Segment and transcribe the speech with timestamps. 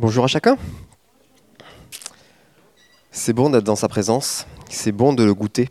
[0.00, 0.56] Bonjour à chacun.
[3.10, 5.70] C'est bon d'être dans sa présence, c'est bon de le goûter.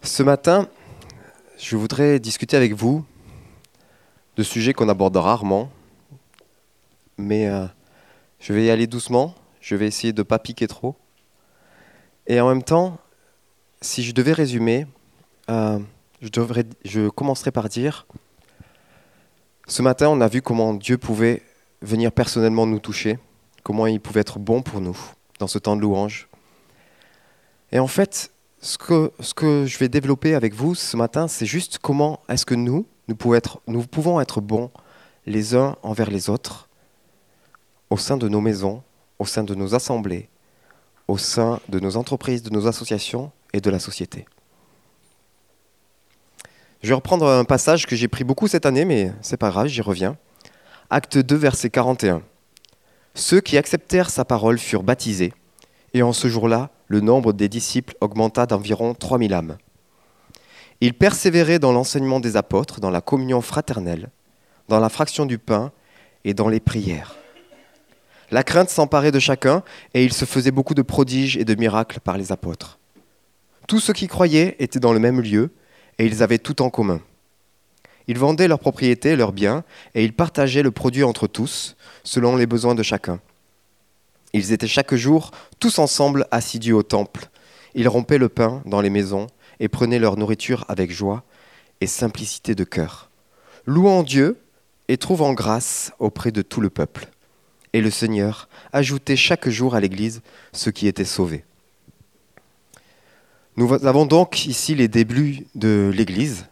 [0.00, 0.70] Ce matin,
[1.58, 3.04] je voudrais discuter avec vous
[4.38, 5.70] de sujets qu'on aborde rarement,
[7.18, 7.66] mais euh,
[8.40, 10.96] je vais y aller doucement, je vais essayer de ne pas piquer trop.
[12.26, 12.96] Et en même temps,
[13.82, 14.86] si je devais résumer,
[15.50, 15.78] euh,
[16.22, 18.06] je, devrais, je commencerai par dire,
[19.66, 21.42] ce matin, on a vu comment Dieu pouvait
[21.82, 23.18] venir personnellement nous toucher,
[23.62, 24.98] comment il pouvait être bon pour nous
[25.38, 26.28] dans ce temps de louange.
[27.70, 31.46] Et en fait, ce que, ce que je vais développer avec vous ce matin, c'est
[31.46, 34.70] juste comment est-ce que nous, nous pouvons, être, nous pouvons être bons
[35.26, 36.68] les uns envers les autres,
[37.90, 38.82] au sein de nos maisons,
[39.18, 40.28] au sein de nos assemblées,
[41.06, 44.26] au sein de nos entreprises, de nos associations et de la société.
[46.82, 49.66] Je vais reprendre un passage que j'ai pris beaucoup cette année, mais c'est pas grave,
[49.66, 50.16] j'y reviens.
[50.90, 52.22] Acte 2, verset 41.
[53.14, 55.34] Ceux qui acceptèrent sa parole furent baptisés,
[55.92, 59.58] et en ce jour-là, le nombre des disciples augmenta d'environ 3000 âmes.
[60.80, 64.08] Ils persévéraient dans l'enseignement des apôtres, dans la communion fraternelle,
[64.68, 65.72] dans la fraction du pain
[66.24, 67.16] et dans les prières.
[68.30, 72.00] La crainte s'emparait de chacun, et il se faisait beaucoup de prodiges et de miracles
[72.00, 72.78] par les apôtres.
[73.66, 75.50] Tous ceux qui croyaient étaient dans le même lieu,
[75.98, 77.02] et ils avaient tout en commun.
[78.08, 79.64] Ils vendaient leurs propriétés leurs biens,
[79.94, 83.20] et ils partageaient le produit entre tous, selon les besoins de chacun.
[84.32, 87.28] Ils étaient chaque jour tous ensemble assidus au temple.
[87.74, 89.26] Ils rompaient le pain dans les maisons
[89.60, 91.22] et prenaient leur nourriture avec joie
[91.80, 93.10] et simplicité de cœur,
[93.66, 94.38] louant Dieu
[94.88, 97.08] et trouvant grâce auprès de tout le peuple.
[97.74, 100.22] Et le Seigneur ajoutait chaque jour à l'Église
[100.52, 101.44] ceux qui étaient sauvés.
[103.56, 106.46] Nous avons donc ici les débuts de l'Église,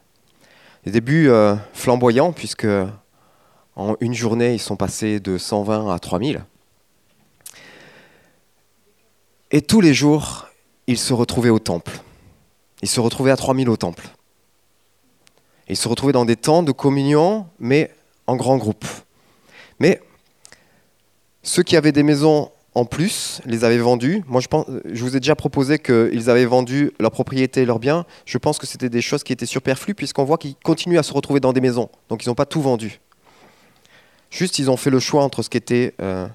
[0.87, 2.69] des débuts euh, flamboyants, puisque
[3.75, 6.45] en une journée, ils sont passés de 120 à 3000.
[9.51, 10.47] Et tous les jours,
[10.87, 12.01] ils se retrouvaient au temple.
[12.83, 14.07] Ils se retrouvaient à 3000 au temple.
[15.69, 17.93] Ils se retrouvaient dans des temps de communion, mais
[18.29, 18.87] en grands groupes.
[19.81, 20.01] Mais
[21.43, 24.23] ceux qui avaient des maisons en plus les avaient vendus.
[24.27, 27.79] Moi, je, pense, je vous ai déjà proposé qu'ils avaient vendu leurs propriétés et leurs
[27.79, 28.05] biens.
[28.27, 31.15] Je pense que c'était des choses qui étaient superflues, puisqu'on voit qu'ils continuent à se
[31.15, 31.89] retrouver dans des maisons.
[32.11, 33.01] Donc, ils n'ont pas tout vendu.
[34.29, 36.29] Juste, ils ont fait le choix entre ce qui était euh,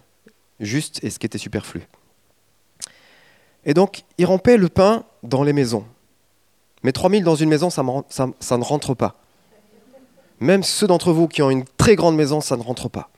[0.60, 1.84] juste et ce qui était superflu.
[3.64, 5.86] Et donc, ils rompaient le pain dans les maisons.
[6.82, 9.16] Mais 3000 dans une maison, ça ne rentre pas.
[10.40, 13.12] Même ceux d'entre vous qui ont une très grande maison, ça ne rentre pas.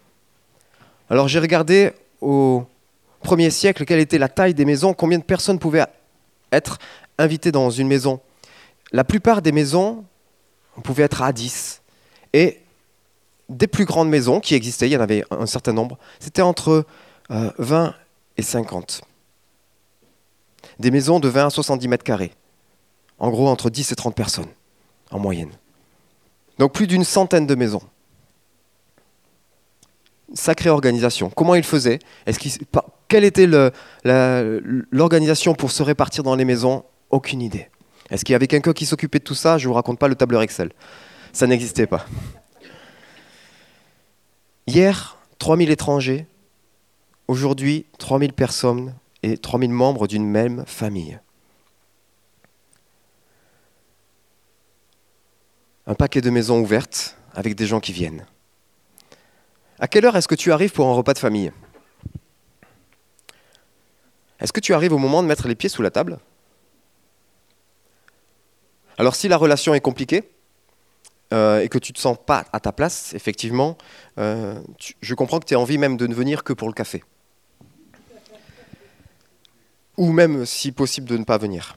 [1.09, 2.65] Alors j'ai regardé au,
[3.23, 5.85] premier siècle, quelle était la taille des maisons, combien de personnes pouvaient
[6.51, 6.77] être
[7.17, 8.19] invitées dans une maison.
[8.91, 10.05] La plupart des maisons
[10.83, 11.81] pouvaient être à 10.
[12.33, 12.59] Et
[13.49, 16.85] des plus grandes maisons qui existaient, il y en avait un certain nombre, c'était entre
[17.29, 17.91] 20 euh,
[18.37, 19.01] et 50.
[20.79, 22.33] Des maisons de 20 à 70 mètres carrés.
[23.19, 24.49] En gros, entre 10 et 30 personnes,
[25.11, 25.51] en moyenne.
[26.57, 27.81] Donc plus d'une centaine de maisons
[30.33, 31.29] sacrée organisation.
[31.29, 31.99] Comment ils faisaient
[33.07, 33.47] Quelle était
[34.03, 36.83] l'organisation pour se répartir dans les maisons?
[37.09, 37.69] Aucune idée.
[38.09, 39.57] Est-ce qu'il y avait quelqu'un qui s'occupait de tout ça?
[39.57, 40.71] Je ne vous raconte pas le tableur Excel.
[41.31, 42.05] Ça n'existait pas.
[44.67, 46.25] Hier, 3000 étrangers.
[47.27, 51.19] Aujourd'hui, 3000 personnes et 3000 membres d'une même famille.
[55.85, 58.25] Un paquet de maisons ouvertes avec des gens qui viennent.
[59.83, 61.51] À quelle heure est-ce que tu arrives pour un repas de famille?
[64.39, 66.19] Est-ce que tu arrives au moment de mettre les pieds sous la table?
[68.97, 70.23] Alors si la relation est compliquée
[71.33, 73.77] euh, et que tu ne te sens pas à ta place, effectivement,
[74.19, 74.57] euh,
[75.01, 77.03] je comprends que tu aies envie même de ne venir que pour le café.
[79.97, 81.75] Ou même, si possible, de ne pas venir.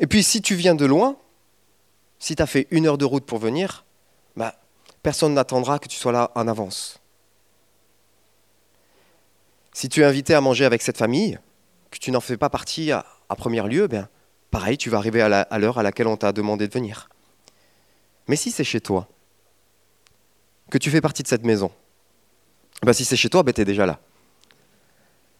[0.00, 1.16] Et puis si tu viens de loin,
[2.18, 3.86] si tu as fait une heure de route pour venir,
[5.04, 6.98] personne n'attendra que tu sois là en avance.
[9.72, 11.38] Si tu es invité à manger avec cette famille,
[11.90, 13.04] que tu n'en fais pas partie à,
[13.36, 14.08] premier lieu, ben,
[14.50, 17.10] pareil, tu vas arriver à l'heure à, laquelle on t'a demandé de venir.
[18.28, 19.06] Mais si c'est chez toi,
[20.70, 21.70] que tu fais partie de cette maison,
[22.82, 24.00] ben, si c'est chez toi, ben, tu es déjà là.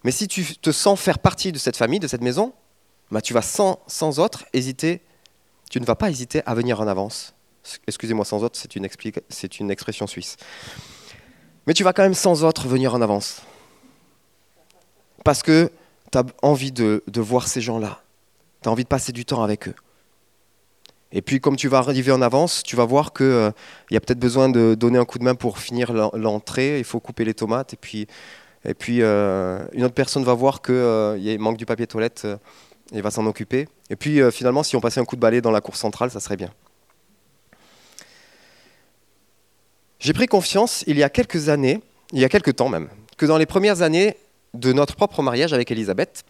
[0.03, 2.53] Mais si tu te sens faire partie de cette famille, de cette maison,
[3.09, 5.01] ben, tu vas sans, sans autre hésiter,
[5.71, 7.34] tu ne vas pas hésiter à venir en avance
[7.87, 8.85] Excusez-moi, sans autre, c'est une,
[9.71, 10.37] expression suisse.
[11.67, 13.41] Mais tu vas quand même sans autre venir en avance.
[15.23, 15.71] Parce que
[16.11, 18.01] tu as envie de, voir ces gens-là.
[18.61, 19.75] Tu as envie de passer du temps avec eux.
[21.11, 23.51] Et puis, comme tu vas arriver en avance, tu vas voir qu'il euh,
[23.89, 26.77] y a peut-être besoin de donner un coup de main pour finir l'entrée.
[26.77, 27.73] Il faut couper les tomates.
[27.73, 28.07] Et puis,
[28.65, 32.27] et puis euh, une autre personne va voir qu'il euh, manque du papier toilette
[32.91, 33.67] et va s'en occuper.
[33.89, 36.19] Et puis, finalement, si on passait un coup de balai dans la cour centrale, ça
[36.19, 36.51] serait bien.
[39.99, 41.81] J'ai pris confiance il y a quelques années,
[42.11, 44.17] il y a quelques temps même, que dans les premières années
[44.53, 46.23] de notre propre mariage avec Elisabeth,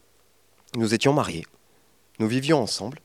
[0.76, 1.46] nous étions mariés.
[2.20, 3.00] Nous vivions ensemble.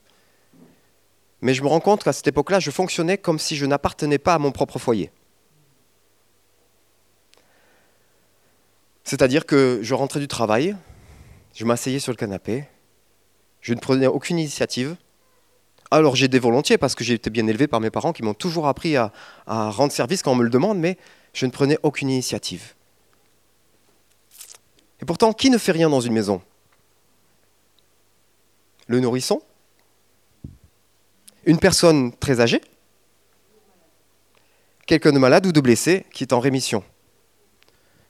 [1.41, 4.35] Mais je me rends compte qu'à cette époque-là, je fonctionnais comme si je n'appartenais pas
[4.35, 5.11] à mon propre foyer.
[9.03, 10.75] C'est-à-dire que je rentrais du travail,
[11.53, 12.65] je m'asseyais sur le canapé,
[13.59, 14.95] je ne prenais aucune initiative.
[15.91, 18.33] Alors j'ai des volontiers parce que j'ai été bien élevé par mes parents qui m'ont
[18.33, 19.11] toujours appris à,
[19.45, 20.97] à, rendre service quand on me le demande, mais
[21.33, 22.73] je ne prenais aucune initiative.
[25.01, 26.41] Et pourtant, qui ne fait rien dans une maison?
[28.87, 29.41] Le nourrisson?
[31.45, 32.61] Une personne très âgée,
[34.85, 36.83] quelqu'un de malade ou de blessé qui est en rémission?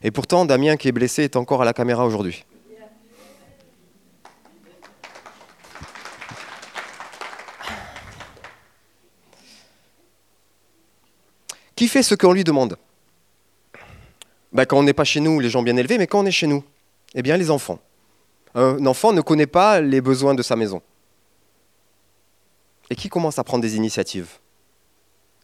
[0.04, 2.46] Et pourtant, Damien qui est blessé est encore à la caméra aujourd'hui.
[11.82, 12.78] Qui fait ce qu'on lui demande?
[14.54, 16.32] Ben, Quand on n'est pas chez nous, les gens bien élevés, mais quand on est
[16.32, 16.64] chez nous,
[17.16, 17.80] eh bien les enfants.
[18.54, 20.84] Un enfant ne connaît pas les besoins de sa maison.
[22.92, 24.30] Et qui commence à prendre des initiatives?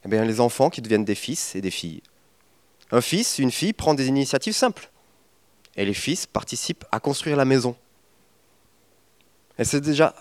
[0.05, 2.03] Eh bien, les enfants qui deviennent des fils et des filles.
[2.91, 4.91] Un fils, une fille prend des initiatives simples.
[5.75, 7.75] Et les fils participent à construire la maison.
[9.57, 10.13] Et c'est déjà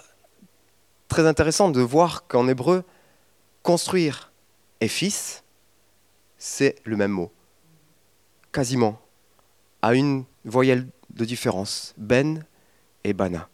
[1.09, 2.85] très intéressant de voir qu'en hébreu,
[3.63, 4.33] construire
[4.81, 5.43] et fils,
[6.39, 7.33] c'est le même mot.
[8.53, 9.01] Quasiment.
[9.83, 11.95] À une voyelle de différence.
[11.97, 12.45] Ben
[13.05, 13.49] et Bana.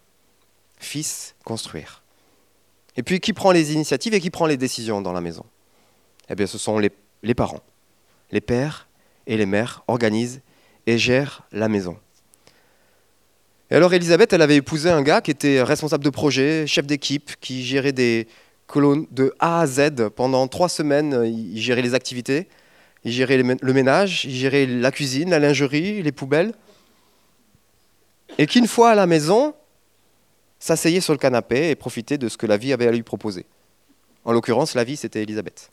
[0.79, 2.02] Fils, construire.
[2.96, 5.44] Et puis qui prend les initiatives et qui prend les décisions dans la maison?
[6.29, 6.90] Eh bien ce sont les,
[7.34, 7.62] parents.
[8.31, 8.88] Les pères
[9.26, 10.40] et les mères organisent
[10.87, 11.96] et gèrent la maison.
[13.70, 17.32] Et alors Elisabeth, elle avait épousé un gars qui était responsable de projet, chef d'équipe,
[17.40, 18.28] qui gérait des
[18.67, 21.25] colonnes de A à Z pendant trois semaines.
[21.25, 22.49] Il gérait les activités,
[23.04, 26.52] il gérait le ménage, il gérait la cuisine, la lingerie, les poubelles.
[28.38, 29.54] Et qu'une fois à la maison,
[30.62, 33.46] s'asseyait sur le canapé et profitait de ce que la vie avait à lui proposer.
[34.25, 35.72] En l'occurrence, la vie, c'était Élisabeth.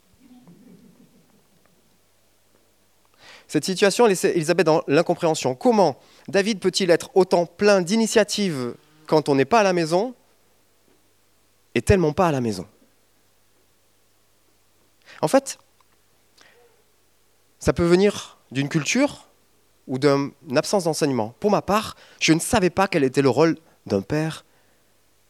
[3.46, 5.54] Cette situation laissait Élisabeth dans l'incompréhension.
[5.54, 5.96] Comment
[6.26, 8.74] David peut-il être autant plein d'initiatives
[9.06, 10.14] quand on n'est pas à la maison
[11.76, 12.66] et tellement pas à la maison?
[15.22, 15.58] En fait,
[17.60, 19.28] ça peut venir d'une culture
[19.86, 21.34] ou d'une absence d'enseignement.
[21.40, 24.44] Pour ma part, je ne savais pas quel était le rôle d'un père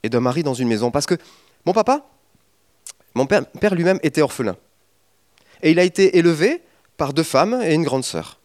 [0.03, 0.91] et d'un mari dans une maison.
[0.91, 1.17] Parce que
[1.67, 2.07] mon papa,
[3.15, 4.57] mon père, lui-même était orphelin.
[5.63, 6.63] Et il a été élevé
[6.97, 8.39] par deux femmes et une grande sœur.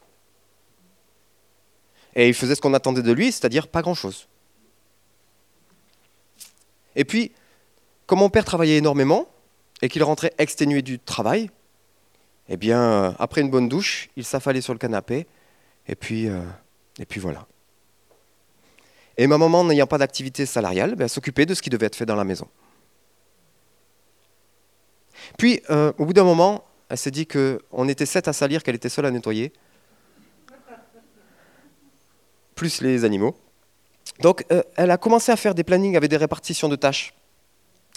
[2.16, 4.28] Et il faisait ce qu'on attendait de lui, c'est-à-dire pas grand-chose.
[6.96, 7.34] Et puis,
[8.06, 9.28] comme mon père travaillait énormément
[9.82, 11.52] et qu'il rentrait exténué du travail,
[12.50, 15.28] eh bien, après une bonne douche, il s'affalait sur le canapé,
[15.88, 16.42] et puis, euh,
[17.00, 17.48] et puis voilà.
[19.18, 22.06] Et ma maman, n'ayant pas d'activité salariale, ben, s'occupait de ce qui devait être fait
[22.06, 22.48] dans la maison.
[25.38, 28.76] Puis, euh, au bout d'un moment, elle s'est dit qu'on était sept à salir, qu'elle
[28.76, 29.54] était seule à nettoyer,
[32.54, 33.36] plus les animaux.
[34.22, 37.14] Donc, euh, elle a commencé à faire des plannings avec des répartitions de tâches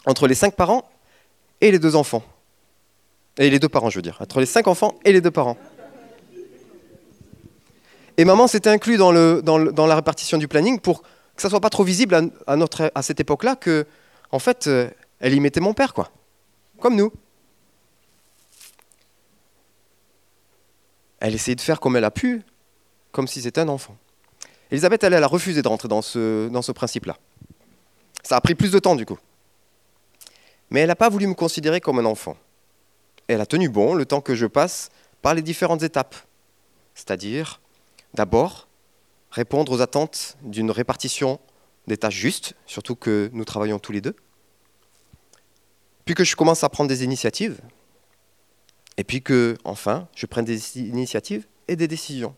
[0.07, 0.89] entre les cinq parents
[1.61, 2.23] et les deux enfants.
[3.39, 4.19] Et les deux parents, je veux dire.
[4.21, 5.57] Entre les cinq enfants et les deux parents.
[8.17, 11.71] Et maman s'était inclus dans, la répartition du planning pour que ça ne soit pas
[11.71, 13.87] trop visible à, cette époque-là que,
[14.33, 14.91] en fait, euh,
[15.21, 16.11] elle y mettait mon père, quoi.
[16.81, 17.13] Comme nous.
[21.21, 22.43] Elle essayait de faire comme elle a pu,
[23.13, 23.97] comme si c'était un enfant.
[24.73, 27.17] Elisabeth, elle, elle a refusé de rentrer dans ce principe-là.
[28.25, 29.19] Ça a pris plus de temps, du coup.
[30.71, 32.37] Mais elle n'a pas voulu me considérer comme un enfant.
[33.29, 34.91] Elle a tenu bon le temps que je passe
[35.23, 36.17] par les différentes étapes.
[36.95, 37.61] C'est-à-dire
[38.15, 38.69] D'abord,
[39.31, 41.39] répondre aux attentes d'une répartition
[41.87, 44.17] des tâches justes, surtout que nous travaillons tous les deux.
[46.05, 47.61] Puis que je commence à prendre des initiatives.
[48.97, 52.35] Et puis que, enfin, je prenne des initiatives et des décisions.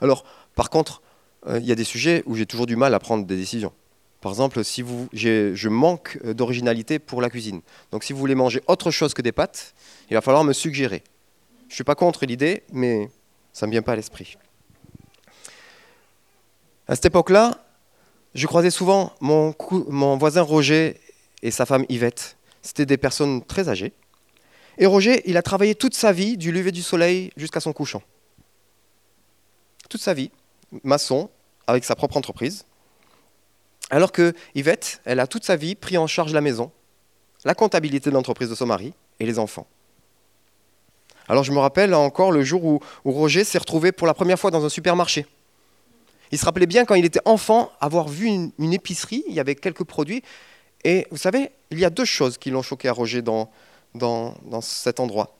[0.00, 1.02] Alors, par contre,
[1.46, 3.72] euh, il y a des sujets où j'ai toujours du mal à prendre des décisions.
[4.20, 7.62] Par exemple, si vous, je manque d'originalité pour la cuisine.
[7.90, 9.74] Donc si vous voulez manger autre chose que des pâtes,
[10.10, 11.02] il va falloir me suggérer.
[11.68, 13.08] Je ne suis pas contre l'idée, mais
[13.52, 14.36] ça ne me vient pas à l'esprit.
[16.86, 17.64] À cette époque-là,
[18.34, 19.54] je croisais souvent mon,
[19.88, 21.00] mon, voisin Roger
[21.42, 23.92] et sa femme Yvette c'était des personnes très âgées.
[24.78, 28.02] Et Roger, il a travaillé toute sa vie, du lever du soleil jusqu'à son couchant.
[29.88, 30.30] Toute sa vie,
[30.84, 31.30] maçon,
[31.66, 32.66] avec sa propre entreprise.
[33.90, 36.70] Alors que Yvette, elle a toute sa vie pris en charge la maison,
[37.44, 39.66] la comptabilité de l'entreprise de son mari et les enfants.
[41.28, 44.50] Alors je me rappelle encore le jour où, Roger s'est retrouvé pour la première fois
[44.50, 45.26] dans un supermarché.
[46.32, 49.56] Il se rappelait bien quand il était enfant avoir vu une, épicerie, il y avait
[49.56, 50.22] quelques produits.
[50.84, 53.50] Et vous savez, il y a deux choses qui l'ont choqué à Roger dans,
[53.94, 55.36] dans, dans cet endroit.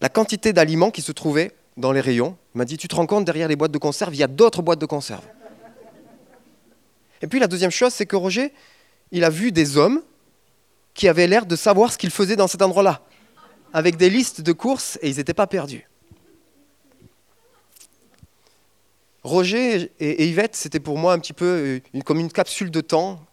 [0.00, 2.36] La quantité d'aliments qui se trouvaient dans les rayons.
[2.54, 4.62] M'a dit, tu te rends compte, derrière les boîtes de conserve, il y a d'autres
[4.62, 5.24] boîtes de conserve.
[7.24, 8.52] Et puis la deuxième chose, c'est que Roger,
[9.10, 10.02] il a vu des hommes
[10.92, 13.00] qui avaient l'air de savoir ce qu'ils faisaient dans cet endroit-là
[13.72, 15.88] avec des listes de courses et ils n'étaient pas perdus.
[19.22, 23.24] Roger et Yvette, c'était pour moi un petit peu euh, comme une capsule de temps,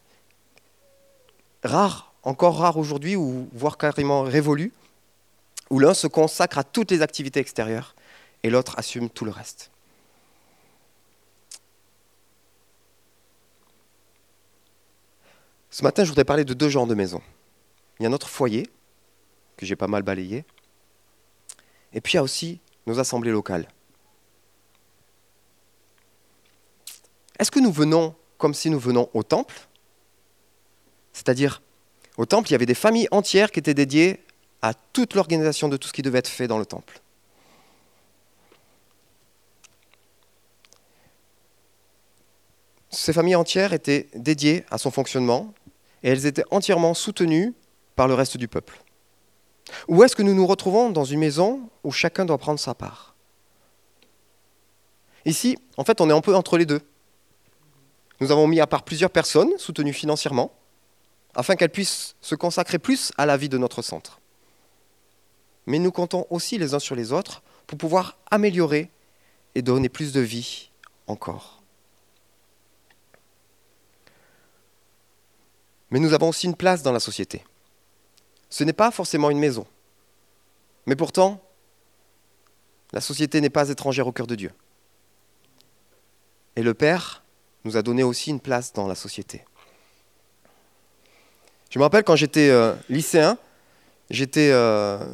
[1.61, 4.71] rare, encore rare aujourd'hui, ou voire carrément révolue,
[5.69, 7.93] où l'un se consacre à toutes les activités extérieures
[8.43, 9.69] et l'autre assume tout le reste.
[15.71, 17.21] Ce matin, je voudrais parler de deux genres de maisons.
[17.99, 18.69] Il y a notre foyer,
[19.55, 20.43] que j'ai pas mal balayé.
[21.93, 23.67] Et puis il y a aussi nos assemblées locales.
[27.39, 29.55] Est-ce que nous venons comme si nous venons au temple?
[31.13, 31.61] C'est-à-dire,
[32.17, 34.19] au temple, il y avait des familles entières qui étaient dédiées
[34.61, 36.99] à toute l'organisation de tout ce qui devait être fait dans le temple.
[42.89, 45.53] Ces familles entières étaient dédiées à son fonctionnement
[46.03, 47.53] et elles étaient entièrement soutenues
[47.95, 48.81] par le reste du peuple.
[49.87, 53.15] Ou est-ce que nous nous retrouvons dans une maison où chacun doit prendre sa part?
[55.25, 56.81] Ici, en fait, on est un peu entre les deux.
[58.19, 60.51] Nous avons mis à part plusieurs personnes soutenues financièrement
[61.35, 64.19] afin qu'elles puissent se consacrer plus à la vie de notre centre.
[65.65, 68.89] Mais nous comptons aussi les uns sur les autres pour pouvoir améliorer
[69.55, 70.71] et donner plus de vie
[71.07, 71.60] encore.
[75.91, 77.43] Mais nous avons aussi une place dans la société
[78.51, 79.65] ce n'est pas forcément une maison.
[80.85, 81.41] Mais pourtant,
[82.91, 84.51] la société n'est pas étrangère au cœur de Dieu.
[86.57, 87.23] Et le Père
[87.63, 89.45] nous a donné aussi une place dans la société.
[91.69, 93.37] Je me rappelle quand j'étais euh, lycéen,
[94.37, 95.05] euh,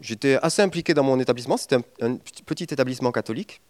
[0.00, 1.56] j'étais assez impliqué dans mon établissement.
[1.56, 3.60] C'était un, petit établissement catholique.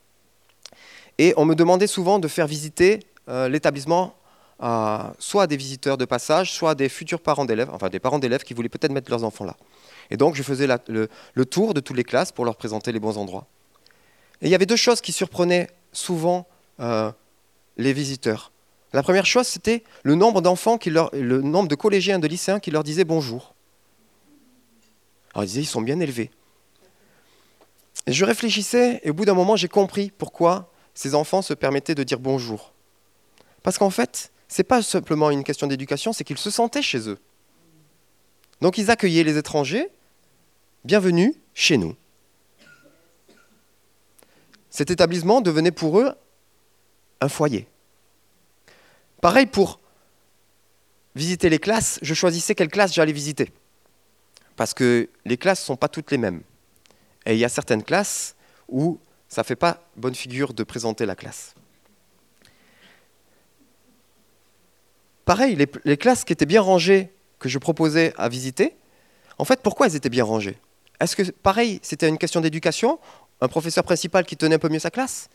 [1.18, 4.16] Et on me demandait souvent de faire visiter euh, l'établissement
[4.60, 8.54] soit des visiteurs de passage, soit des futurs parents d'élèves, enfin des parents d'élèves qui
[8.54, 9.56] voulaient peut-être mettre leurs enfants là.
[10.10, 13.18] Et donc je faisais le, tour de toutes les classes pour leur présenter les bons
[13.18, 13.46] endroits.
[14.40, 16.46] Et il y avait deux choses qui surprenaient souvent
[16.80, 17.10] euh,
[17.76, 18.52] les visiteurs.
[18.92, 22.84] La première chose, c'était le nombre d'enfants, le nombre de collégiens, de lycéens qui leur
[22.84, 23.54] disaient bonjour.
[25.34, 26.30] Alors ils disaient, ils sont bien élevés.
[28.06, 32.02] Je réfléchissais, et au bout d'un moment, j'ai compris pourquoi ces enfants se permettaient de
[32.02, 32.72] dire bonjour.
[33.62, 37.18] Parce qu'en fait, n'est pas simplement une question d'éducation, c'est qu'ils se sentaient chez eux.
[38.60, 39.88] Donc ils accueillaient les étrangers,
[40.84, 41.94] bienvenue chez nous.
[44.70, 46.12] Cet établissement devenait pour eux
[47.20, 47.66] un foyer.
[49.20, 49.80] Pareil pour
[51.14, 53.52] visiter les classes, je choisissais quelle classe j'allais visiter.
[54.56, 56.42] Parce que les classes ne sont pas toutes les mêmes.
[57.26, 58.34] Et il y a certaines classes
[58.68, 61.54] où ça ne fait pas bonne figure de présenter la classe.
[65.28, 68.74] Pareil, les, classes qui étaient bien rangées, que je proposais à visiter,
[69.36, 70.56] en fait, pourquoi elles étaient bien rangées?
[71.00, 72.98] Est-ce que, pareil, c'était une question d'éducation?
[73.42, 75.28] Un professeur principal qui tenait un peu mieux sa classe?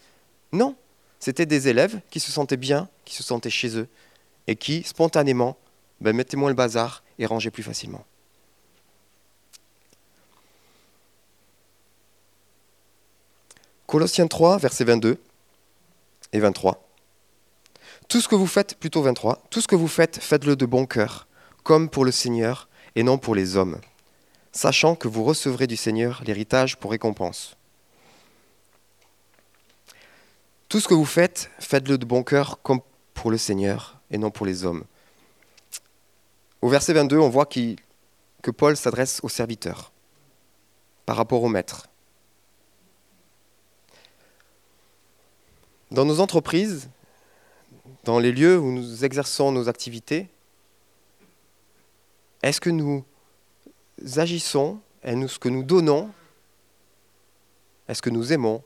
[0.51, 0.75] Non.
[1.19, 3.87] C'était des élèves qui se sentaient bien, qui se sentaient chez eux,
[4.47, 5.57] et qui, spontanément,
[6.01, 8.03] ben, mettaient moins le bazar et rangeaient plus facilement.
[13.85, 15.21] Colossiens 3, versets 22
[16.31, 16.83] et 23.
[18.07, 20.85] Tout ce que vous faites, plutôt 23, tout ce que vous faites, faites-le de bon
[20.85, 21.27] cœur,
[21.63, 23.79] comme pour le Seigneur et non pour les hommes,
[24.51, 27.57] sachant que vous recevrez du Seigneur l'héritage pour récompense.
[30.69, 32.81] Tout ce que vous faites, faites-le de bon cœur, comme
[33.13, 34.83] pour le Seigneur et non pour les hommes.
[36.61, 39.91] Au verset 22, on voit que Paul s'adresse aux serviteurs
[41.05, 41.87] par rapport au maître.
[45.91, 46.89] Dans nos entreprises,
[48.03, 50.27] dans les lieux où nous exerçons nos activités,
[52.41, 53.05] est-ce que nous
[54.17, 56.11] agissons et ce que nous donnons,
[57.87, 58.63] est-ce que nous aimons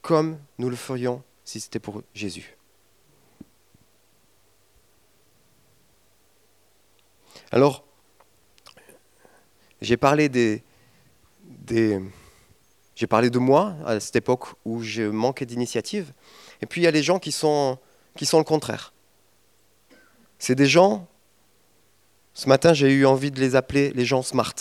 [0.00, 2.56] comme nous le ferions si c'était pour Jésus?
[7.50, 7.84] Alors,
[9.82, 10.62] j'ai parlé des,
[11.44, 12.00] des
[12.94, 16.12] j'ai parlé de moi à cette époque où je manquais d'initiative.
[16.60, 17.78] Et puis il y a les gens qui sont,
[18.16, 18.92] qui sont le contraire.
[20.38, 21.06] C'est des gens,
[22.34, 24.54] ce matin j'ai eu envie de les appeler les gens smart.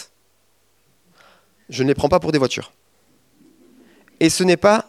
[1.70, 2.74] Je ne les prends pas pour des voitures.
[4.20, 4.86] Et ce n'est pas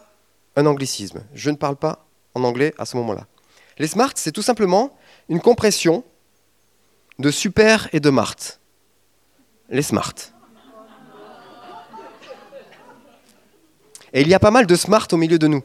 [0.55, 1.23] un anglicisme.
[1.33, 2.05] Je ne parle pas
[2.35, 3.25] en anglais à ce moment-là.
[3.79, 4.95] Les smart, c'est tout simplement
[5.29, 6.03] une compression
[7.19, 8.59] de super et de mart.
[9.69, 10.13] Les smart.
[14.13, 15.63] Et il y a pas mal de smart au milieu de nous.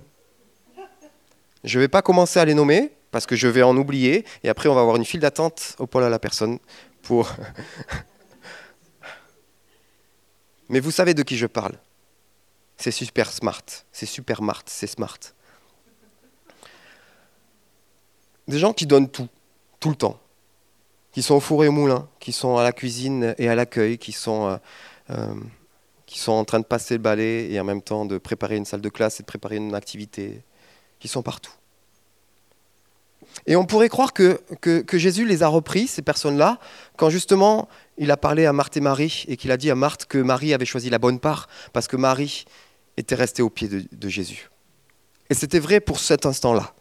[1.65, 4.49] Je ne vais pas commencer à les nommer parce que je vais en oublier et
[4.49, 6.59] après on va avoir une file d'attente au pôle à la personne
[7.03, 7.33] pour.
[10.69, 11.75] Mais vous savez de qui je parle.
[12.77, 15.19] C'est super smart, c'est super smart, c'est smart.
[18.47, 19.29] Des gens qui donnent tout,
[19.81, 20.19] tout le temps,
[21.13, 23.99] qui sont au four et au moulin, qui sont à la cuisine et à l'accueil,
[23.99, 24.57] qui sont euh,
[25.11, 25.35] euh,
[26.07, 28.65] qui sont en train de passer le balai et en même temps de préparer une
[28.65, 30.43] salle de classe et de préparer une activité,
[31.01, 31.53] qui sont partout.
[33.47, 34.41] Et on pourrait croire que,
[34.93, 36.59] Jésus les a repris, ces personnes-là,
[36.97, 40.07] quand justement il a parlé à Marthe et Marie et qu'il a dit à Marthe
[40.07, 42.45] que Marie avait choisi la bonne part parce que Marie
[42.97, 44.51] était restée au pied de Jésus.
[45.31, 46.75] Et c'était vrai pour cet instant-là.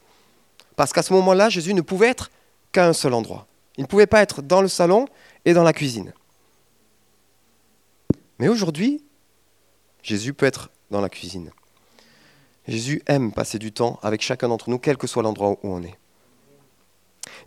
[0.76, 2.30] Parce qu'à ce moment-là, Jésus ne pouvait être
[2.72, 3.48] qu'à un seul endroit.
[3.78, 5.08] Il ne pouvait pas être dans le salon
[5.46, 6.14] et dans la cuisine.
[8.40, 9.04] Mais aujourd'hui,
[10.04, 11.52] Jésus peut être dans la cuisine.
[12.68, 15.82] Jésus aime passer du temps avec chacun d'entre nous, quel que soit l'endroit où on
[15.84, 15.98] est.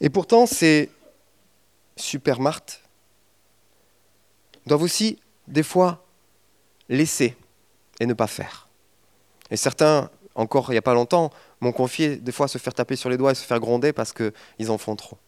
[0.00, 0.91] Et pourtant, ces
[1.97, 2.83] super Marthe
[4.67, 6.05] doivent aussi, des fois,
[6.89, 7.37] laisser
[8.00, 8.69] et ne pas faire.
[9.50, 12.97] Et certains, encore il n'y a pas longtemps, m'ont confié des fois se faire taper
[12.97, 15.19] sur les doigts et se faire gronder parce qu'ils en font trop.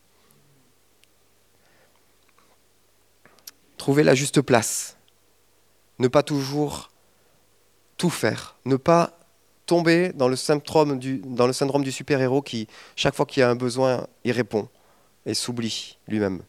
[3.77, 4.97] Trouver la juste place.
[5.99, 6.91] Ne pas toujours
[7.99, 9.19] tout faire, ne pas
[9.73, 14.33] tomber dans le syndrome du, super-héros qui, chaque fois qu'il y a un besoin, il
[14.33, 14.69] répond
[15.25, 16.43] et s'oublie lui-même.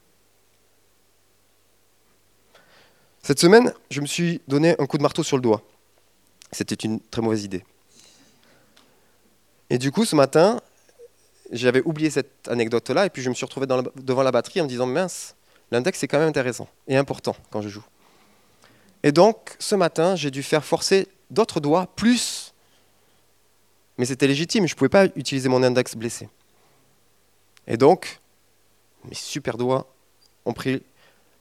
[3.21, 5.62] Cette semaine, je me suis donné un coup de marteau sur le doigt.
[6.52, 7.63] C'était une très mauvaise idée.
[9.69, 10.60] Et du coup, ce matin,
[11.50, 14.69] j'avais oublié cette anecdote-là, et puis je me suis retrouvé devant la batterie en me
[14.69, 15.34] disant, mince,
[15.71, 17.86] l'index est quand même intéressant et important quand je joue.
[19.02, 22.42] Et donc, ce matin, j'ai dû faire forcer d'autres doigts, plus.
[23.97, 26.29] Mais c'était légitime, je ne pouvais pas utiliser mon index blessé.
[27.67, 28.19] Et donc,
[29.06, 29.88] mes super doigts
[30.45, 30.84] ont pris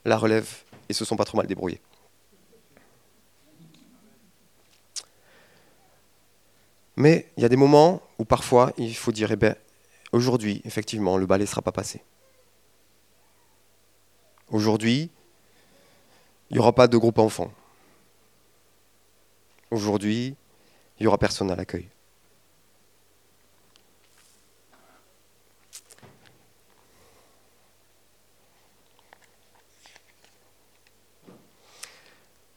[0.04, 0.48] la relève
[0.88, 1.80] et se sont pas trop mal débrouillés.
[6.96, 9.56] Mais il y a des moments où parfois il faut dire, eh ben,
[10.12, 12.02] aujourd'hui, effectivement, le balai ne sera pas passé.
[14.50, 15.10] Aujourd'hui,
[16.50, 17.50] il n'y aura pas de groupe enfant.
[19.70, 20.36] Aujourd'hui,
[20.98, 21.88] il n'y aura personne à l'accueil.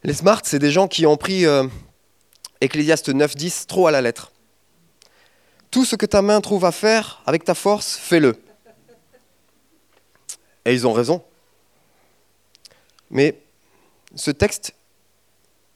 [0.05, 1.65] Les smart, c'est des gens qui ont pris euh,
[2.61, 4.31] Ecclésiaste 9.10 trop à la lettre.
[5.71, 8.35] Tout ce que ta main trouve à faire avec ta force, fais-le.
[10.65, 11.23] Et ils ont raison.
[13.09, 13.41] Mais
[14.13, 14.75] ce texte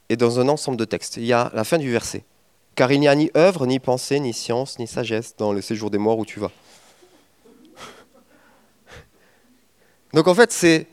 [0.09, 1.17] et dans un ensemble de textes.
[1.17, 2.23] Il y a la fin du verset.
[2.75, 5.89] Car il n'y a ni œuvre, ni pensée, ni science, ni sagesse dans le séjour
[5.89, 6.51] des morts où tu vas.
[10.13, 10.85] Donc en fait, c'est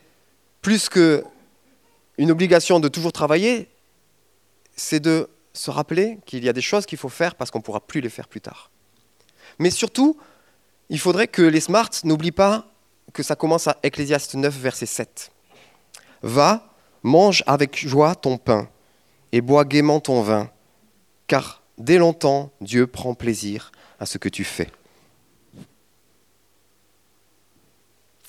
[0.62, 1.22] plus que
[2.18, 3.68] une obligation de toujours travailler,
[4.74, 7.64] c'est de se rappeler qu'il y a des choses qu'il faut faire parce qu'on ne
[7.64, 8.70] pourra plus les faire plus tard.
[9.58, 10.18] Mais surtout,
[10.88, 12.70] il faudrait que les smarts n'oublient pas
[13.12, 15.30] que ça commence à Ecclésiaste 9, verset 7.
[16.22, 18.68] Va, mange avec joie ton pain
[19.32, 20.50] et bois gaiement ton vin,
[21.26, 24.70] car dès longtemps Dieu prend plaisir à ce que tu fais.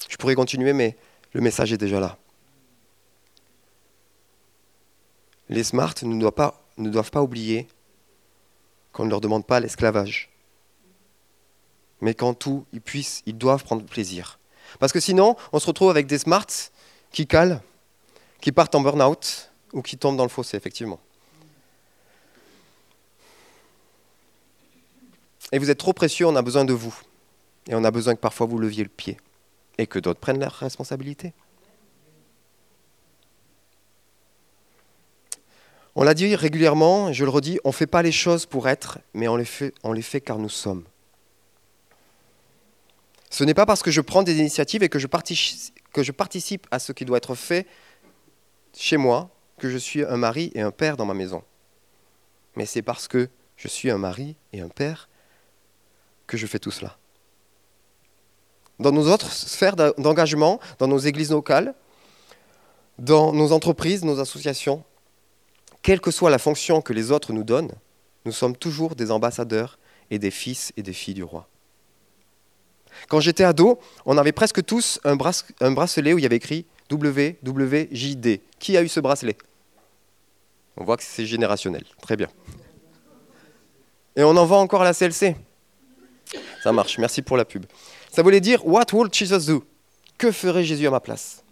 [0.09, 0.95] Je pourrais continuer, mais
[1.33, 2.17] le message est déjà là.
[5.49, 7.67] Les smarts ne doivent pas, ne doivent pas oublier
[8.91, 10.29] qu'on ne leur demande pas l'esclavage,
[12.01, 14.39] mais qu'en tout, ils puissent, ils doivent prendre plaisir.
[14.79, 16.71] Parce que sinon, on se retrouve avec des smarts
[17.11, 17.61] qui calent,
[18.41, 20.99] qui partent en burn-out, ou qui tombent dans le fossé, effectivement.
[25.51, 26.95] Et vous êtes trop précieux, on a besoin de vous.
[27.67, 29.17] Et on a besoin que parfois vous leviez le pied.
[29.77, 31.33] Et que d'autres prennent leurs responsabilités.
[35.99, 38.99] On l'a dit régulièrement, je le redis, on ne fait pas les choses pour être,
[39.15, 40.83] mais on les fait, car nous sommes.
[43.31, 46.91] Ce n'est pas parce que je prends des initiatives et que je participe à ce
[46.91, 47.65] qui doit être fait
[48.75, 51.41] chez moi que je suis un mari et un père dans ma maison.
[52.55, 55.09] Mais c'est parce que je suis un mari et un père
[56.27, 56.95] que je fais tout cela.
[58.79, 61.73] Dans nos autres sphères d'engagement, dans nos églises locales,
[62.99, 64.83] dans nos entreprises, nos associations,
[65.87, 67.71] quelle que soit la fonction que les autres nous donnent,
[68.25, 69.79] nous sommes toujours des ambassadeurs
[70.11, 71.47] et des fils et des filles du roi.
[73.07, 78.41] Quand j'étais ado, on avait presque tous un, bracelet où il y avait écrit WWJD.
[78.59, 79.37] Qui a eu ce bracelet?
[80.75, 81.85] On voit que c'est générationnel.
[82.01, 82.27] Très bien.
[84.17, 85.37] Et on en vend encore à la CLC.
[86.63, 87.65] Ça marche, merci pour la pub.
[88.11, 89.63] Ça voulait dire What would Jesus do?
[90.17, 91.45] Que ferait Jésus à ma place?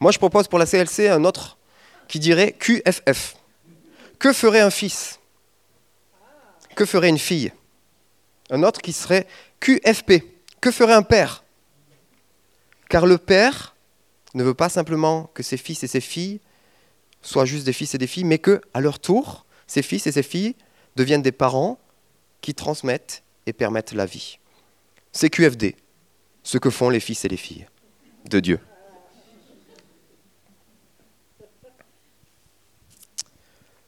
[0.00, 1.56] Moi, je propose pour la CLC un autre
[2.08, 3.36] qui dirait QFF.
[4.18, 5.18] Que ferait un fils?
[6.76, 7.52] Que ferait une fille?
[8.50, 9.26] Un autre qui serait
[9.60, 10.24] QFP.
[10.60, 11.44] Que ferait un père?
[12.88, 13.74] Car le père
[14.34, 16.40] ne veut pas simplement que ses fils et ses filles
[17.22, 20.12] soient juste des fils et des filles, mais que, à leur tour, ses fils et
[20.12, 20.56] ses filles
[20.96, 21.78] deviennent des parents
[22.40, 24.38] qui transmettent et permettent la vie.
[25.12, 25.76] C'est QFD,
[26.42, 27.66] ce que font les fils et les filles
[28.28, 28.60] de Dieu.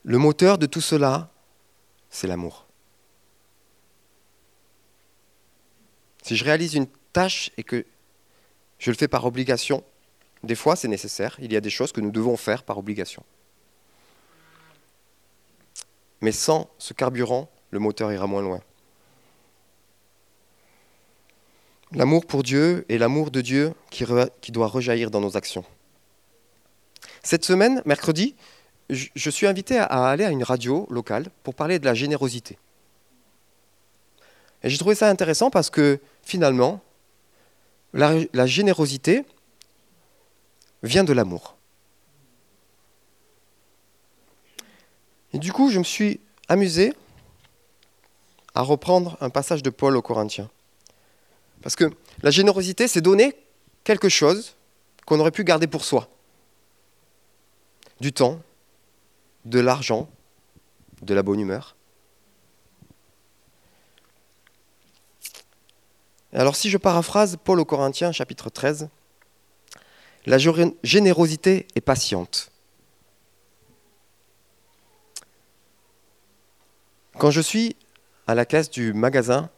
[0.04, 1.30] Le moteur de tout cela,
[2.10, 2.66] c'est l'amour.
[6.22, 7.84] Si je réalise une tâche et que
[8.78, 9.82] je le fais par obligation,
[10.42, 13.24] des fois c'est nécessaire, il y a des choses que nous devons faire par obligation.
[16.20, 18.60] Mais sans ce carburant, le moteur ira moins loin.
[21.92, 24.04] L'amour pour Dieu et l'amour de Dieu qui,
[24.52, 25.64] doit rejaillir dans nos actions.
[27.22, 28.34] Cette semaine, mercredi,
[28.90, 32.58] je, suis invité à, aller à une radio locale pour parler de la générosité.
[34.62, 36.80] Et j'ai trouvé ça intéressant parce que finalement,
[37.92, 39.24] la, générosité
[40.82, 41.56] vient de l'amour.
[45.32, 46.94] Et du coup, je me suis amusé
[48.54, 50.50] à reprendre un passage de Paul aux Corinthiens.
[51.62, 51.90] Parce que
[52.22, 53.34] la générosité, c'est donner
[53.84, 54.54] quelque chose
[55.06, 56.08] qu'on aurait pu garder pour soi.
[58.00, 58.40] Du temps,
[59.44, 60.08] de l'argent,
[61.02, 61.76] de la bonne humeur.
[66.32, 68.88] Alors si je paraphrase Paul aux Corinthiens chapitre 13,
[70.26, 70.38] la
[70.82, 72.50] générosité est patiente.
[77.18, 77.76] Quand je suis
[78.26, 79.50] à la caisse du magasin,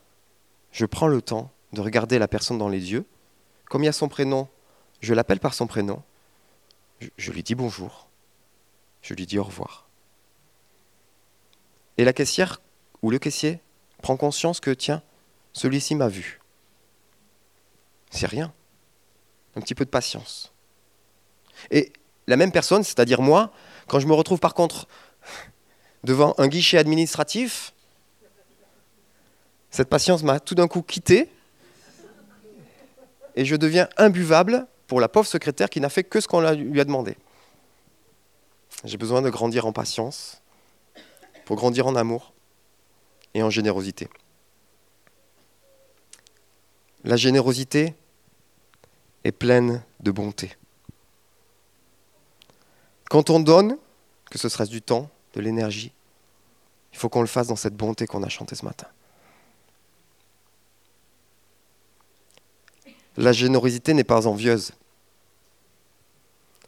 [0.73, 3.05] je prends le temps de regarder la personne dans les yeux.
[3.71, 4.49] Comme il y a son prénom,
[5.01, 6.03] je l'appelle par son prénom.
[7.17, 8.09] Je, lui dis bonjour.
[9.07, 9.87] Je lui dis au revoir.
[11.97, 12.61] Et la caissière
[13.03, 13.61] ou le caissier
[14.03, 15.01] prend conscience que, tiens,
[15.53, 16.41] celui-ci m'a vu.
[18.11, 18.53] C'est rien.
[19.55, 20.53] Un petit peu de patience.
[21.71, 21.93] Et
[22.27, 23.53] la même personne, c'est-à-dire moi,
[23.87, 24.89] quand je me retrouve par contre
[26.03, 27.75] devant un guichet administratif,
[29.71, 31.31] cette patience m'a tout d'un coup quitté
[33.37, 36.81] et je deviens imbuvable pour la pauvre secrétaire qui n'a fait que ce qu'on lui
[36.81, 37.17] a demandé.
[38.87, 40.41] J'ai besoin de grandir en patience,
[41.45, 42.33] pour grandir en amour
[43.35, 44.09] et en générosité.
[47.03, 47.95] La générosité
[49.25, 50.57] est pleine de bonté.
[53.11, 53.77] Quand on donne,
[54.31, 55.93] que ce serait du temps, de l'énergie,
[56.93, 58.87] il faut qu'on le fasse dans cette bonté qu'on a chantée ce matin.
[63.17, 64.71] La générosité n'est pas envieuse.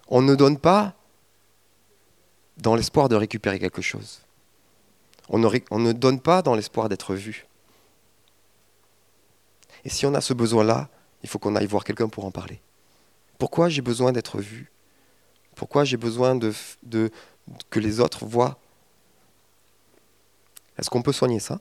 [0.09, 0.98] On ne donne pas
[2.59, 4.21] dans l'espoir de récupérer quelque chose.
[5.29, 7.47] On ne, on ne donne pas dans l'espoir d'être vu.
[9.85, 10.89] Et si on a ce besoin-là,
[11.23, 12.61] il faut qu'on aille voir quelqu'un pour en parler.
[13.39, 14.71] Pourquoi j'ai besoin d'être vu?
[15.55, 16.53] Pourquoi j'ai besoin de,
[17.71, 18.59] que les autres voient?
[20.79, 21.61] Est-ce qu'on peut soigner ça?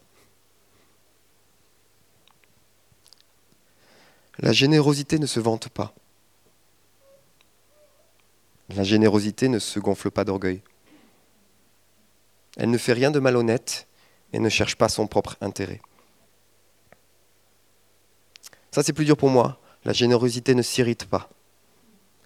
[4.40, 5.94] La générosité ne se vante pas.
[8.70, 10.62] La générosité ne se gonfle pas d'orgueil.
[12.58, 13.88] Elle ne fait rien de malhonnête
[14.34, 15.80] et ne cherche pas son propre intérêt.
[18.72, 19.60] Ça, c'est plus dur pour moi.
[19.86, 21.30] La générosité ne s'irrite pas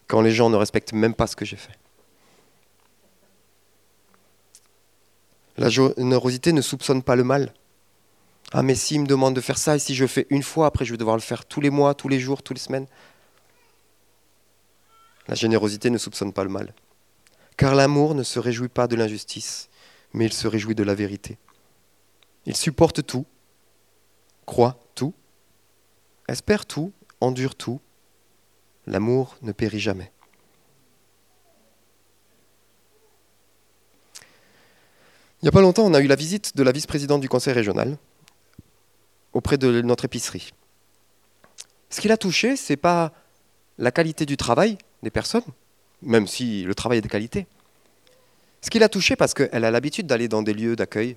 [0.08, 1.78] quand les gens ne respectent même pas ce que j'ai fait.
[5.58, 7.54] La générosité ne soupçonne pas le mal.
[8.52, 10.84] Ah, mais s'il me demande de faire ça, et si je fais une fois, après
[10.84, 12.88] je vais devoir le faire tous les mois, tous les jours, toutes les semaines.
[15.30, 16.74] La générosité ne soupçonne pas le mal.
[17.56, 19.70] Car l'amour ne se réjouit pas de l'injustice,
[20.14, 21.38] mais il se réjouit de la vérité.
[22.46, 23.26] Il supporte tout,
[24.46, 25.14] croit tout,
[26.28, 27.80] espère tout, endure tout.
[28.88, 30.12] L'amour ne périt jamais.
[35.42, 37.54] Il n'y a pas longtemps, on a eu la visite de la vice-présidente du conseil
[37.54, 37.98] régional
[39.34, 40.52] auprès de notre épicerie.
[41.90, 43.12] Ce qui l'a touché, ce n'est pas
[43.78, 45.44] la qualité du travail des personnes,
[46.02, 47.48] même si le travail est de qualité.
[48.62, 51.16] Ce qui l'a touché, parce qu'elle a l'habitude d'aller dans des lieux d'accueil,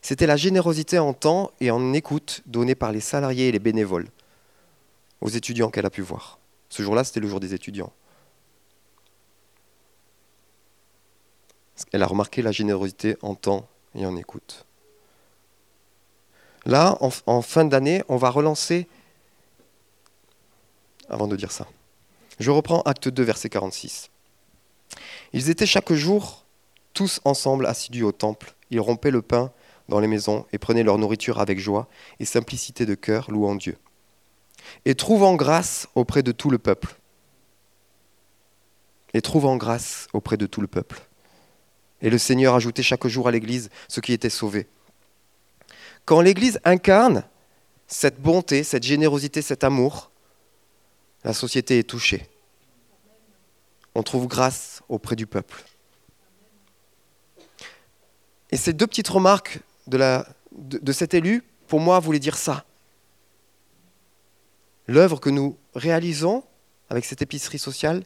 [0.00, 4.08] c'était la générosité en temps et en écoute donnée par les salariés et les bénévoles
[5.20, 6.38] aux étudiants qu'elle a pu voir.
[6.68, 7.92] Ce jour-là, c'était le jour des étudiants.
[11.92, 14.66] Elle a remarqué la générosité en temps et en écoute.
[16.64, 18.86] Là, en, fin d'année, on va relancer.
[21.08, 21.66] Avant de dire ça,
[22.38, 24.11] je reprends Acte 2, verset 46.
[25.32, 26.44] Ils étaient chaque jour
[26.92, 28.54] tous ensemble assidus au temple.
[28.70, 29.52] Ils rompaient le pain
[29.88, 31.88] dans les maisons et prenaient leur nourriture avec joie
[32.20, 33.76] et simplicité de cœur, louant Dieu.
[34.84, 36.96] Et trouvant grâce auprès de tout le peuple.
[39.14, 41.02] Et trouvant grâce auprès de tout le peuple.
[42.00, 44.66] Et le Seigneur ajoutait chaque jour à l'Église ceux qui étaient sauvés.
[46.04, 47.24] Quand l'Église incarne
[47.86, 50.10] cette bonté, cette générosité, cet amour,
[51.24, 52.28] la société est touchée.
[53.94, 55.62] On trouve grâce auprès du peuple.
[58.50, 62.64] Et ces deux petites remarques de, cet élu, pour moi, voulaient dire ça.
[64.86, 66.44] L'œuvre que nous réalisons
[66.90, 68.04] avec cette épicerie sociale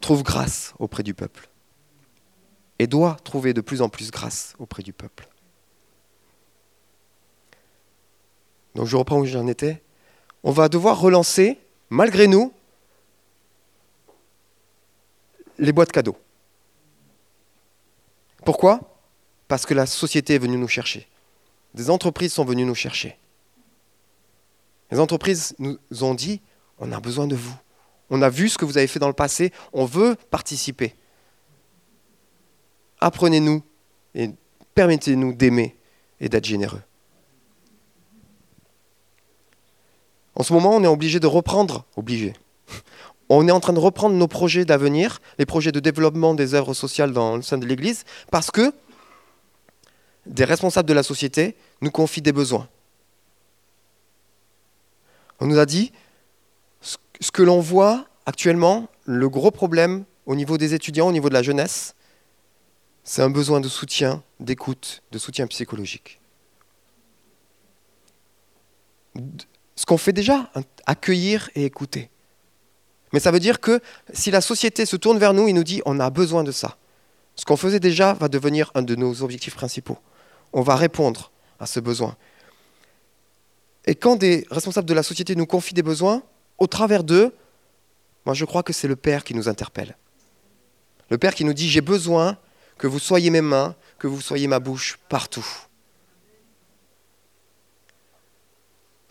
[0.00, 1.48] trouve grâce auprès du peuple
[2.78, 5.28] et doit trouver de plus en plus grâce auprès du peuple.
[8.74, 9.82] Donc je reprends où j'en étais.
[10.42, 11.58] On va devoir relancer,
[11.90, 12.52] malgré nous,
[15.58, 16.16] les boîtes cadeaux.
[18.44, 18.80] Pourquoi?
[19.48, 21.08] Parce que la société est venue nous chercher.
[21.74, 23.18] Des entreprises sont venues nous chercher.
[24.90, 26.40] Les entreprises nous ont dit,
[26.78, 27.54] on a besoin de vous.
[28.10, 30.94] On a vu ce que vous avez fait dans le passé, on veut participer
[33.02, 33.62] apprenez-nous
[34.14, 34.30] et
[34.74, 35.76] permettez-nous d'aimer
[36.20, 36.82] et d'être généreux.
[40.34, 42.32] En ce moment, on est obligé de reprendre, obligé.
[43.34, 46.74] On est en train de reprendre nos projets d'avenir, les projets de développement des œuvres
[46.74, 48.74] sociales dans le sein de l'Église, parce que
[50.26, 52.68] des responsables de la société nous confient des besoins.
[55.40, 55.92] On nous a dit,
[56.82, 61.34] ce que l'on voit actuellement, le gros problème au niveau des étudiants, au niveau de
[61.34, 61.94] la jeunesse,
[63.02, 66.20] c'est un besoin de soutien, d'écoute, de soutien psychologique.
[69.74, 70.52] Ce qu'on fait déjà,
[70.84, 72.10] accueillir et écouter.
[73.12, 73.80] Mais ça veut dire que
[74.12, 76.76] si la société se tourne vers nous et nous dit on a besoin de ça,
[77.36, 79.98] ce qu'on faisait déjà va devenir un de nos objectifs principaux.
[80.52, 82.16] On va répondre à ce besoin.
[83.84, 86.22] Et quand des responsables de la société nous confient des besoins,
[86.58, 87.34] au travers d'eux,
[88.24, 89.96] moi je crois que c'est le Père qui nous interpelle.
[91.10, 92.36] Le Père qui nous dit j'ai besoin
[92.78, 95.46] que vous soyez mes mains, que vous soyez ma bouche partout.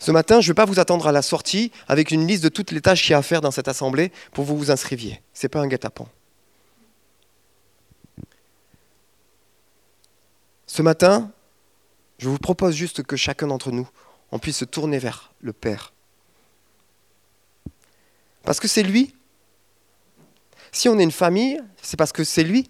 [0.02, 2.48] Ce matin, je ne vais pas vous attendre à la sortie avec une liste de
[2.48, 4.72] toutes les tâches qu'il y a à faire dans cette assemblée pour que vous vous
[4.72, 5.22] inscriviez.
[5.32, 6.08] Ce n'est pas un guet-apens.
[10.66, 11.30] Ce matin,
[12.18, 13.88] je vous propose juste que chacun d'entre nous,
[14.32, 15.92] on puisse se tourner vers le Père.
[18.42, 19.14] Parce que c'est lui.
[20.72, 22.68] Si on est une famille, c'est parce que c'est lui.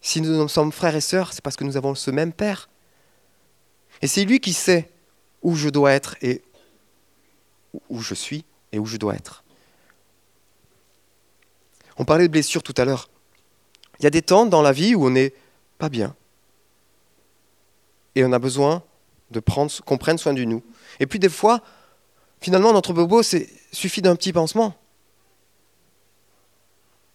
[0.00, 2.68] Si nous sommes frères et sœurs, c'est parce que nous avons ce même Père.
[4.00, 4.92] Et c'est lui qui sait
[5.42, 6.42] où je dois être et
[7.88, 9.44] où je suis et où je dois être.
[11.96, 13.08] On parlait de blessures tout à l'heure.
[13.98, 15.34] Il y a des temps dans la vie où on n'est
[15.78, 16.14] pas bien.
[18.14, 18.82] Et on a besoin
[19.30, 20.62] de prendre, qu'on prenne soin de nous.
[21.00, 21.62] Et puis des fois,
[22.40, 24.74] finalement, notre bobo, c'est suffit d'un petit pansement.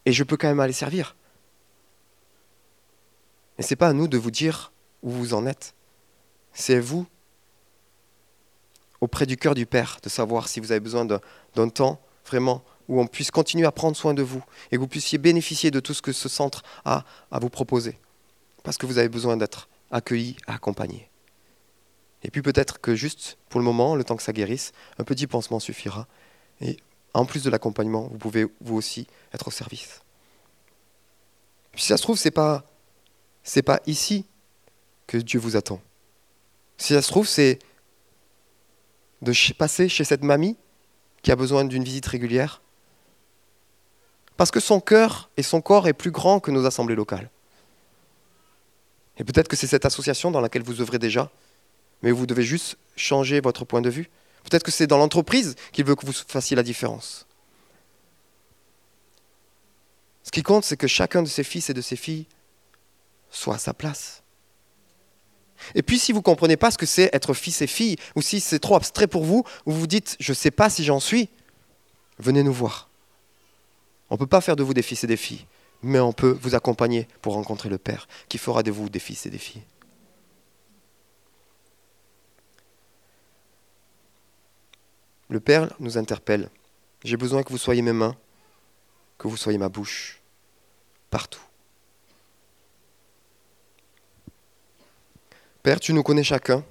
[0.05, 1.15] Et je peux quand même aller servir.
[3.57, 5.73] Mais ce n'est pas à nous de vous dire où vous en êtes.
[6.53, 7.05] C'est vous,
[9.03, 13.01] auprès du cœur du Père, de savoir si vous avez besoin d'un temps vraiment où
[13.01, 15.93] on puisse continuer à prendre soin de vous et que vous puissiez bénéficier de tout
[15.93, 17.99] ce que ce centre a à vous proposer.
[18.63, 21.09] Parce que vous avez besoin d'être accueilli, accompagné.
[22.23, 25.27] Et puis peut-être que juste pour le moment, le temps que ça guérisse, un petit
[25.27, 26.07] pansement suffira.
[26.61, 26.77] Et
[27.13, 30.01] en plus de l'accompagnement, vous pouvez vous aussi être au service.
[31.75, 32.63] Si ça se trouve, ce n'est pas
[33.43, 34.25] c'est pas ici
[35.07, 35.81] que Dieu vous attend.
[36.77, 37.59] Si ça se trouve, c'est
[39.23, 40.55] de passer chez cette mamie
[41.21, 42.61] qui a besoin d'une visite régulière?
[44.37, 47.29] Parce que son cœur et son corps est plus grand que nos assemblées locales.
[49.17, 51.31] Et peut-être que c'est cette association dans laquelle vous œuvrez déjà,
[52.01, 54.09] mais vous devez juste changer votre point de vue
[54.43, 57.25] Peut-être que c'est dans l'entreprise qu'il veut que vous fassiez la différence.
[60.23, 62.27] Ce qui compte, c'est que chacun de ses fils et de ses filles
[63.31, 64.22] soit à sa place.
[65.75, 68.21] Et puis si vous ne comprenez pas ce que c'est être fils et fille, ou
[68.21, 70.99] si c'est trop abstrait pour vous, ou vous dites je ne sais pas si j'en
[70.99, 71.29] suis,
[72.19, 72.89] venez nous voir.
[74.09, 75.45] On ne peut pas faire de vous des fils et des filles,
[75.81, 79.25] mais on peut vous accompagner pour rencontrer le Père, qui fera de vous des fils
[79.25, 79.63] et des filles.
[85.29, 86.49] Le Père nous interpelle.
[87.03, 88.15] J'ai besoin que vous soyez mes mains,
[89.17, 90.21] que vous soyez ma bouche,
[91.09, 91.41] partout.
[95.63, 96.63] Père, tu nous connais chacun.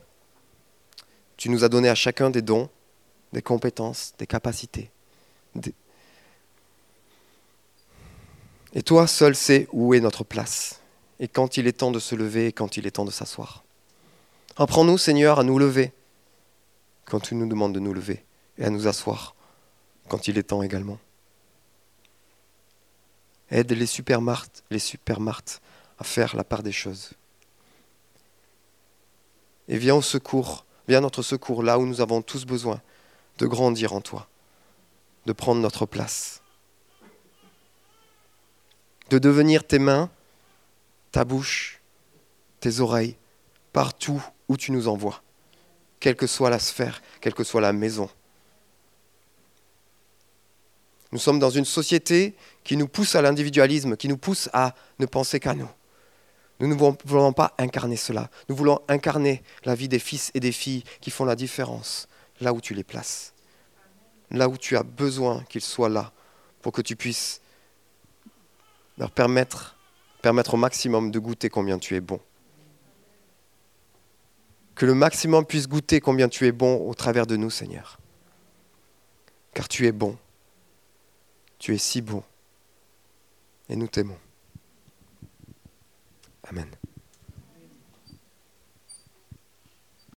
[1.39, 2.69] Tu nous as donné à chacun des dons,
[3.33, 4.91] des compétences, des capacités.
[8.75, 10.81] Et toi seul sais où est notre place,
[11.21, 13.65] et quand il est temps de se lever et quand il est temps de s'asseoir.
[14.57, 15.93] Apprends-nous, Seigneur, à nous lever
[17.05, 18.25] quand tu nous demandes de nous lever,
[18.59, 19.35] et à nous asseoir
[20.09, 20.99] quand il est temps également.
[23.51, 25.61] Aide les supermartes, les supermartes
[25.99, 27.13] à faire la part des choses.
[29.69, 32.81] Et viens au secours, viens notre secours là où nous avons tous besoin
[33.39, 34.29] de grandir en toi,
[35.27, 36.43] de prendre notre place,
[39.11, 40.11] de devenir tes mains,
[41.11, 41.81] ta bouche,
[42.61, 43.17] tes oreilles,
[43.73, 45.23] partout où tu nous envoies,
[46.01, 48.09] quelle que soit la sphère, quelle que soit la maison.
[51.13, 55.07] Nous sommes dans une société qui nous pousse à l'individualisme, qui nous pousse à ne
[55.07, 55.69] penser qu'à nous.
[56.63, 58.31] Nous ne voulons pas incarner cela.
[58.49, 62.07] Nous voulons incarner la vie des fils et des filles qui font la différence
[62.41, 63.35] là où tu les places.
[64.31, 66.13] Là où tu as besoin qu'ils soient là
[66.61, 67.41] pour que tu puisses
[68.97, 69.77] leur permettre,
[70.23, 72.21] permettre au maximum de goûter combien tu es bon.
[74.77, 77.99] Que le maximum puisse goûter combien tu es bon au travers de nous, Seigneur.
[79.53, 80.17] Car tu es bon.
[81.59, 82.23] Tu es si bon.
[83.69, 84.19] Et nous t'aimons.
[86.53, 86.82] Amen.